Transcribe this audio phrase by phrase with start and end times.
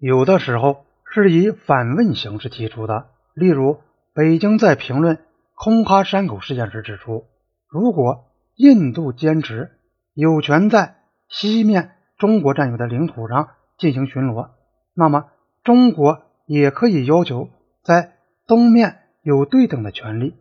[0.00, 3.08] 有的时候是以反问形式提出的。
[3.34, 3.80] 例如，
[4.14, 5.18] 北京在评论
[5.54, 7.26] 空哈山口事件时指出，
[7.68, 8.24] 如果
[8.56, 9.72] 印度坚持
[10.14, 10.96] 有权在
[11.28, 14.48] 西面中国占有的领土上进行巡逻，
[14.94, 15.26] 那么
[15.62, 17.50] 中国也可以要求
[17.84, 18.14] 在
[18.46, 20.34] 东面有对等的权利。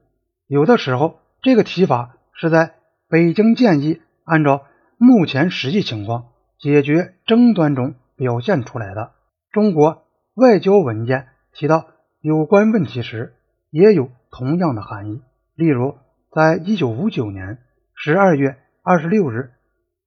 [0.48, 2.76] 有的时候，这个提法是在
[3.10, 4.64] 北京建议按照
[4.98, 9.12] 目前实际情况解决争端中表现出来的。
[9.52, 10.06] 中国
[10.36, 11.88] 外交文件提到
[12.22, 13.34] 有关问题时，
[13.72, 15.22] 也有同样的含义。
[15.56, 15.98] 例如，
[16.32, 17.58] 在一九五九年
[17.96, 19.52] 十二月二十六日，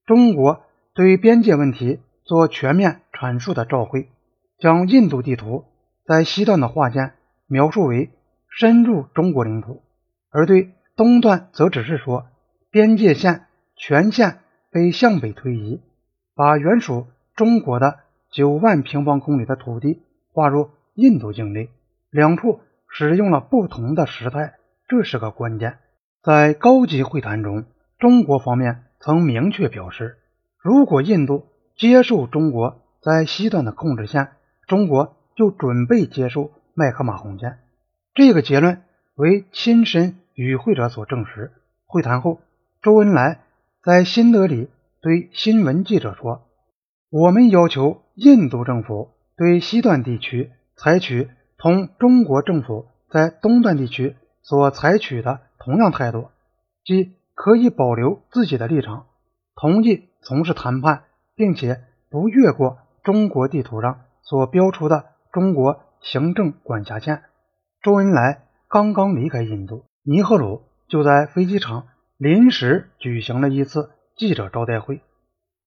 [0.06, 0.62] 中国
[0.94, 4.08] 对边界问题做全面阐述的照会，
[4.58, 5.64] 将印度地图
[6.06, 7.14] 在西段的划线
[7.46, 8.10] 描述为
[8.48, 9.82] 深入中国领土。
[10.30, 12.26] 而对东段则只是说，
[12.70, 14.38] 边界线全线
[14.70, 15.82] 被向北推移，
[16.34, 17.98] 把原属中国的
[18.32, 21.68] 九万平方公里的土地划入印度境内。
[22.10, 24.54] 两处使用了不同的时态，
[24.88, 25.78] 这是个关键。
[26.22, 27.64] 在高级会谈中，
[27.98, 30.16] 中国方面曾明确表示，
[30.58, 34.30] 如果印度接受中国在西段的控制线，
[34.66, 37.58] 中国就准备接受麦克马洪线。
[38.14, 38.82] 这个结论
[39.14, 40.16] 为亲身。
[40.34, 41.52] 与会者所证实。
[41.84, 42.40] 会谈后，
[42.80, 43.42] 周恩来
[43.82, 44.70] 在新德里
[45.02, 46.48] 对新闻记者说
[47.12, 56.28] ：“我们要求印度政府对西段地区采取同中国政府在东段地区所采取的同样态度，
[56.84, 59.06] 即可以保留自己的立场，
[59.54, 61.04] 同意从事谈判，
[61.34, 67.22] 并且不越过中国地图上所标出的中国行政管辖线。”
[67.82, 69.84] 周恩来刚刚离开印度。
[70.04, 75.00] 尼赫鲁就在飞机场临时举行了一次记者招待会。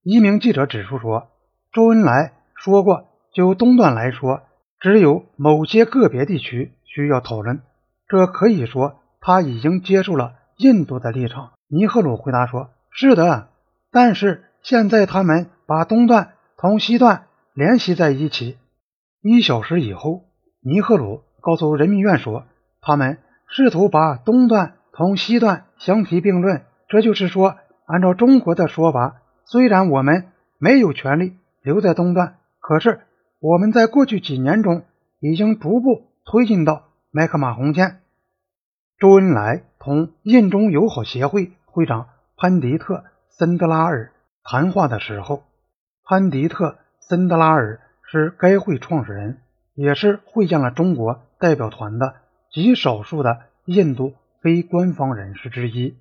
[0.03, 1.30] 一名记者指出说
[1.75, 4.43] ：“周恩来说过，就东段来说，
[4.79, 7.59] 只有某些个别地区需要讨论。
[8.07, 13.49] 这可以说他已经接受了印度的立场。”尼赫鲁回答说：“是的，
[13.91, 18.58] 但是现在他们把东段同西段联系在一起。”
[19.21, 20.23] 一小时以后，
[20.61, 22.45] 尼赫鲁告诉人民院说
[22.80, 23.17] ：“他们。”
[23.52, 31.35] 试图把东段同西段相提并论，这就是说，按照中国的说法，虽然我们没有权利
[31.65, 33.02] 留在东段，可是
[33.39, 34.83] 我们在过去几年中
[35.20, 38.02] 已经逐步推进到麦克马洪线。
[38.99, 42.98] 周恩来同印中友好协会会长潘迪特·
[43.30, 44.11] 森德拉尔
[44.43, 45.43] 谈话的时候，
[46.03, 49.39] 潘迪特·森德拉尔是该会创始人，
[49.73, 52.14] 也是会见了中国代表团的。
[52.52, 55.97] 极少数的印度非官方人士之一，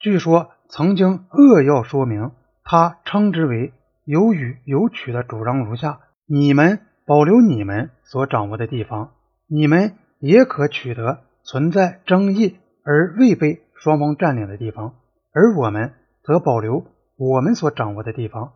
[0.00, 2.32] 据说曾经扼要说明
[2.64, 3.72] 他称之为
[4.04, 9.12] 有予有取的主张如下：你们保留你们所掌握的地方，
[9.46, 14.94] 你们也可取得存在争议而未被双方占领的地方，
[15.32, 16.84] 而我们则保留
[17.16, 18.52] 我们所掌握的地方。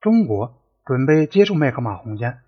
[0.00, 0.54] 中国
[0.84, 2.38] 准备接受麦克马洪线，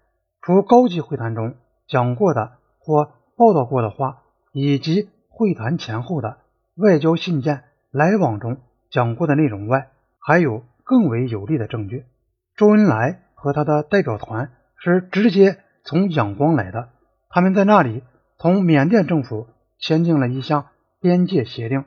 [0.43, 1.55] 除高级会谈中
[1.87, 4.23] 讲过的或报道过的话。
[4.59, 6.39] 以及会谈前后的
[6.77, 8.57] 外交信件来往中
[8.89, 12.07] 讲过的内容外，还有更为有力的证据。
[12.57, 16.89] 周恩来和他的代表团是直接从仰光来的，
[17.29, 18.03] 他们在那里
[18.39, 19.47] 同缅甸政府
[19.79, 20.69] 签订了一项
[20.99, 21.85] 边界协定，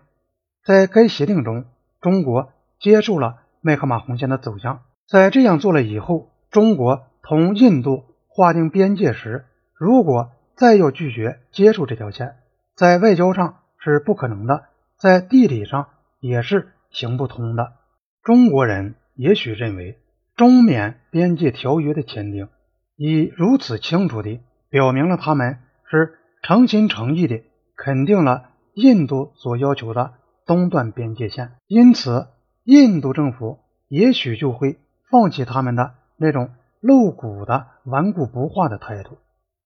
[0.63, 1.66] 在该协定中，
[2.02, 4.81] 中国接受了麦克马洪线的走向。
[5.07, 12.36] 在这样做了以后，中国同印度划定边界时，如果再要拒绝接受这条线，
[12.75, 14.66] 在外交上是不可能的，
[15.00, 15.88] 在地理上
[16.19, 17.74] 也是行不通的。
[18.22, 19.97] 中国人也许认为，
[20.39, 22.47] 中缅边界条约的签订
[22.95, 24.39] 已如此清楚地
[24.69, 25.57] 表明了他们
[25.91, 27.44] 是诚心诚意地
[27.75, 30.13] 肯定了印度所要求的
[30.45, 32.29] 东段边界线，因此
[32.63, 34.77] 印度政府也许就会
[35.11, 39.17] 放弃他们的那种露骨的顽固不化的态度。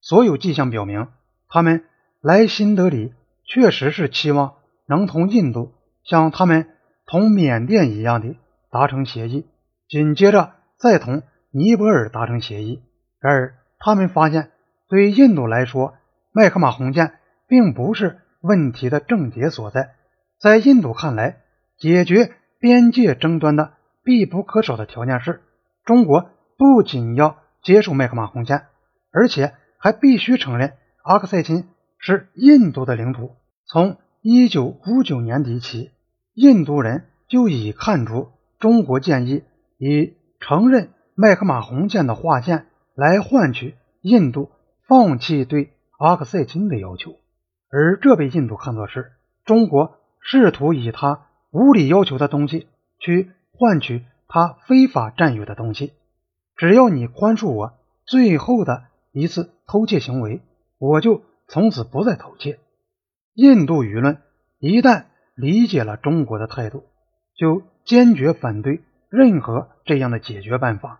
[0.02, 1.08] 所有迹象表明，
[1.50, 1.84] 他们。
[2.20, 4.54] 来新德里确实是期望
[4.88, 5.74] 能同印度
[6.06, 6.70] 像他们
[7.06, 8.38] 同缅甸一样的
[8.72, 9.46] 达成协议，
[9.90, 10.54] 紧接着
[10.84, 12.84] 再同尼泊尔达成协议。
[13.22, 14.52] 然而，他们发现
[14.90, 15.94] 对印度来说，
[16.34, 17.14] 麦克马洪线
[17.48, 19.96] 并不是问题的症结所在。
[20.42, 21.38] 在印度看来，
[21.78, 25.42] 解决边界争端的必不可少的条件是，
[25.86, 28.64] 中国不仅要接受麦克马洪线，
[29.14, 31.70] 而且还必须承认阿克塞钦。
[32.06, 33.32] 是印度的领土。
[33.66, 35.92] 从一九五九年底起，
[36.34, 39.44] 印度人就已看出中国建议
[39.78, 40.14] 以
[40.46, 44.52] 承认麦克马洪线的划线来换取印度
[44.86, 47.16] 放弃对阿克塞钦的要求，
[47.70, 49.14] 而这被印度看作是
[49.46, 52.68] 中国试图以他无理要求的东西
[53.00, 55.94] 去换取他非法占有的东西。
[56.58, 57.74] 只要你宽恕我
[58.06, 60.42] 最后的一次偷窃行为，
[60.78, 62.60] 我就从此不再偷窃。
[63.34, 64.18] 印度舆论
[64.60, 65.06] 一旦
[65.36, 66.84] 理解了中国的态度，
[67.34, 68.82] 就坚决反对
[69.14, 71.00] 任何这样的解决办法。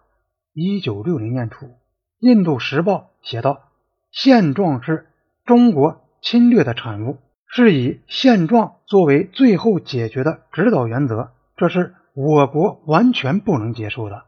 [0.54, 1.66] 一九六零年初，
[2.20, 3.72] 《印度时报》写道
[4.14, 5.08] ：“现状是
[5.46, 7.18] 中国侵略的产物，
[7.48, 14.26] 是以现状作为最后解决的指导原则，这是我国完全不能接受的。”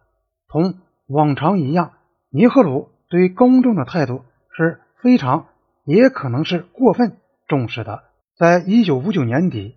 [0.50, 1.92] 同往常一样，
[2.32, 4.24] 尼赫鲁对公众的态度
[4.58, 5.46] 是非常，
[5.84, 7.18] 也可能是过分。
[7.48, 8.02] 重视的，
[8.36, 9.76] 在一九五九年底、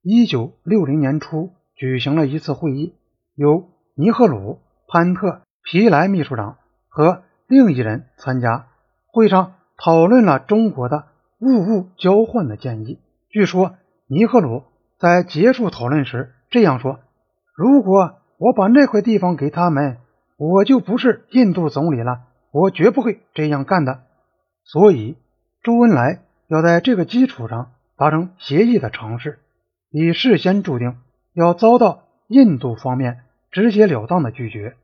[0.00, 2.94] 一九六零年初举行了一次会议，
[3.38, 4.58] 由尼赫鲁、
[4.88, 6.58] 潘特、皮莱秘书长
[6.88, 8.66] 和另一人参加。
[9.06, 11.04] 会上讨论了中国的
[11.38, 12.98] 物物交换的建议。
[13.30, 13.76] 据说
[14.08, 14.64] 尼赫鲁
[14.98, 16.98] 在结束讨论时这样说
[17.54, 19.98] ：“如果我把那块地方给他们，
[20.36, 22.22] 我就不是印度总理了。
[22.50, 24.00] 我绝不会这样干的。”
[24.66, 25.16] 所以，
[25.62, 26.22] 周恩来。
[26.48, 29.38] 要在这个基础上达成协议的尝试，
[29.90, 30.96] 已事先注定
[31.34, 34.76] 要遭到印度方面直截了当的拒绝。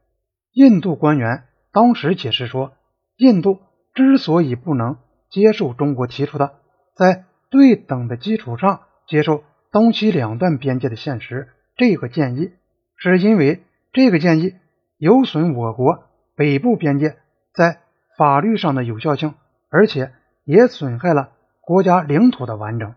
[0.52, 2.72] 印度官员当时解释说，
[3.16, 3.60] 印度
[3.94, 4.96] 之所以不能
[5.30, 6.54] 接受中国提出的
[6.94, 12.52] 在对等的基础上接受东西两段边界的现实这个建议，
[12.96, 13.62] 是因为
[13.92, 14.54] 这个建议
[14.98, 16.04] 有损我国
[16.36, 17.16] 北部边界
[17.52, 17.80] 在
[18.16, 19.34] 法律上的有效性，
[19.70, 20.12] 而且
[20.44, 21.30] 也损害了。
[21.66, 22.94] 国家领土的完整。